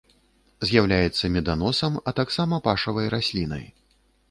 З'яўляецца 0.69 1.31
меданосам, 1.35 2.01
а 2.09 2.15
таксама 2.21 2.61
пашавай 2.71 3.13
раслінай. 3.17 3.65